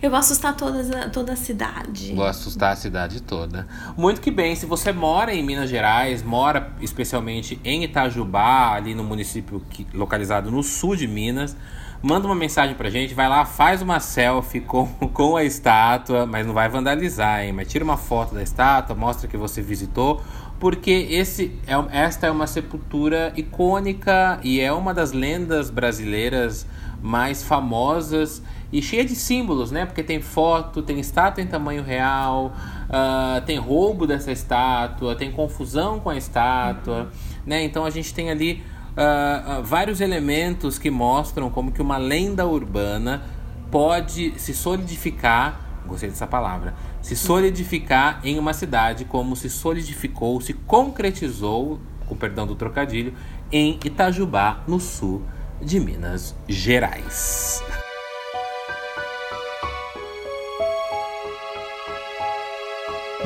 Eu 0.01 0.09
vou 0.09 0.19
assustar 0.19 0.57
toda, 0.57 1.09
toda 1.09 1.33
a 1.33 1.35
cidade. 1.35 2.13
Vou 2.13 2.25
assustar 2.25 2.73
a 2.73 2.75
cidade 2.75 3.21
toda. 3.21 3.65
Muito 3.95 4.19
que 4.19 4.29
bem, 4.29 4.55
se 4.55 4.65
você 4.65 4.91
mora 4.91 5.33
em 5.33 5.41
Minas 5.41 5.69
Gerais, 5.69 6.21
mora 6.21 6.73
especialmente 6.81 7.59
em 7.63 7.83
Itajubá, 7.83 8.73
ali 8.73 8.93
no 8.93 9.03
município 9.03 9.61
que, 9.69 9.87
localizado 9.93 10.51
no 10.51 10.61
sul 10.61 10.97
de 10.97 11.07
Minas, 11.07 11.55
manda 12.03 12.27
uma 12.27 12.36
mensagem 12.36 12.75
pra 12.75 12.89
gente, 12.89 13.13
vai 13.13 13.29
lá, 13.29 13.45
faz 13.45 13.81
uma 13.81 13.98
selfie 14.01 14.60
com, 14.60 14.86
com 15.13 15.38
a 15.38 15.43
estátua, 15.45 16.25
mas 16.25 16.45
não 16.45 16.53
vai 16.53 16.67
vandalizar, 16.67 17.41
hein? 17.41 17.53
Mas 17.53 17.69
tira 17.69 17.83
uma 17.83 17.95
foto 17.95 18.36
da 18.36 18.43
estátua, 18.43 18.93
mostra 18.93 19.25
que 19.25 19.38
você 19.38 19.62
visitou, 19.62 20.22
porque 20.60 20.91
esse 21.10 21.57
é, 21.65 21.98
esta 21.98 22.27
é 22.27 22.31
uma 22.31 22.45
sepultura 22.45 23.31
icônica 23.38 24.38
e 24.43 24.60
é 24.60 24.72
uma 24.74 24.93
das 24.93 25.13
lendas 25.13 25.69
brasileiras 25.69 26.67
mais 27.01 27.41
famosas 27.41 28.43
e 28.72 28.81
cheia 28.81 29.05
de 29.05 29.15
símbolos, 29.15 29.72
né? 29.72 29.86
Porque 29.86 30.03
tem 30.03 30.22
foto, 30.22 30.81
tem 30.81 31.00
estátua 31.00 31.43
em 31.43 31.48
tamanho 31.48 31.83
real, 31.83 32.53
uh, 32.89 33.41
tem 33.45 33.57
roubo 33.57 34.05
dessa 34.07 34.31
estátua, 34.31 35.15
tem 35.15 35.31
confusão 35.31 36.00
com 36.00 36.10
a 36.10 36.17
estátua, 36.17 37.10
né? 37.45 37.63
Então 37.63 37.86
a 37.86 37.89
gente 37.89 38.13
tem 38.13 38.29
ali 38.29 38.63
uh, 38.93 39.63
vários 39.63 40.01
elementos 40.01 40.77
que 40.77 40.89
mostram 40.89 41.50
como 41.50 41.71
que 41.71 41.81
uma 41.81 41.97
lenda 41.97 42.45
urbana 42.45 43.23
pode 43.71 44.39
se 44.39 44.53
solidificar, 44.53 45.81
gostei 45.85 46.09
dessa 46.09 46.27
palavra, 46.27 46.73
se 47.01 47.15
solidificar 47.15 48.21
em 48.23 48.38
uma 48.39 48.53
cidade 48.53 49.05
como 49.05 49.35
se 49.35 49.50
solidificou, 49.50 50.39
se 50.39 50.53
concretizou, 50.53 51.79
com 52.07 52.15
perdão 52.15 52.45
do 52.45 52.55
trocadilho, 52.55 53.13
em 53.51 53.79
Itajubá, 53.83 54.63
no 54.67 54.79
sul 54.79 55.23
de 55.62 55.79
Minas 55.79 56.35
Gerais. 56.47 57.63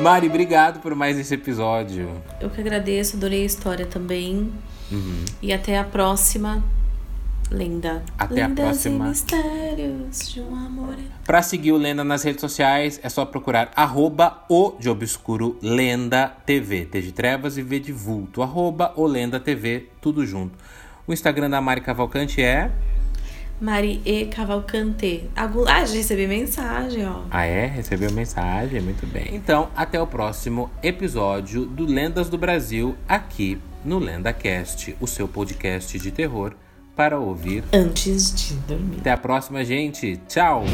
Mari, 0.00 0.28
obrigado 0.28 0.80
por 0.80 0.94
mais 0.94 1.18
esse 1.18 1.34
episódio. 1.34 2.10
Eu 2.40 2.48
que 2.48 2.60
agradeço, 2.60 3.16
adorei 3.16 3.42
a 3.42 3.46
história 3.46 3.84
também. 3.84 4.52
Uhum. 4.92 5.24
E 5.42 5.52
até 5.52 5.76
a 5.76 5.82
próxima 5.82 6.62
Lenda. 7.50 8.02
Até 8.16 8.46
Lendas 8.46 8.58
a 8.58 8.62
próxima. 8.62 9.06
E 9.06 9.08
mistérios 9.08 10.32
de 10.32 10.40
um 10.40 10.54
amor. 10.54 10.94
Pra 11.24 11.42
seguir 11.42 11.72
o 11.72 11.76
Lenda 11.76 12.04
nas 12.04 12.22
redes 12.22 12.40
sociais, 12.40 13.00
é 13.02 13.08
só 13.08 13.24
procurar 13.24 13.70
arroba 13.74 14.44
o 14.48 14.76
de 14.78 14.88
obscuro 14.88 15.58
Lenda 15.60 16.28
TV. 16.46 16.84
T 16.84 17.00
de 17.00 17.12
trevas 17.12 17.58
e 17.58 17.62
V 17.62 17.80
de 17.80 17.92
vulto. 17.92 18.40
Arroba 18.40 18.92
o 18.96 19.04
Lenda 19.04 19.40
TV, 19.40 19.88
tudo 20.00 20.24
junto. 20.24 20.56
O 21.06 21.12
Instagram 21.12 21.50
da 21.50 21.60
Mari 21.60 21.80
Cavalcante 21.80 22.40
é... 22.42 22.70
Mari 23.60 24.00
E 24.04 24.26
Cavalcante. 24.26 25.28
Ah, 25.34 25.48
já 25.84 25.94
recebi 25.94 26.26
mensagem, 26.26 27.06
ó. 27.06 27.22
Ah, 27.30 27.44
é? 27.44 27.66
Recebeu 27.66 28.10
mensagem? 28.12 28.80
Muito 28.80 29.06
bem. 29.06 29.28
Então, 29.32 29.68
até 29.76 30.00
o 30.00 30.06
próximo 30.06 30.70
episódio 30.82 31.64
do 31.66 31.84
Lendas 31.84 32.28
do 32.28 32.38
Brasil, 32.38 32.96
aqui 33.08 33.58
no 33.84 33.98
LendaCast, 33.98 34.96
o 35.00 35.06
seu 35.06 35.26
podcast 35.26 35.98
de 35.98 36.10
terror 36.10 36.54
para 36.94 37.18
ouvir 37.18 37.62
antes 37.72 38.34
de 38.34 38.54
dormir. 38.54 38.98
Até 39.00 39.12
a 39.12 39.16
próxima, 39.16 39.64
gente. 39.64 40.20
Tchau! 40.28 40.64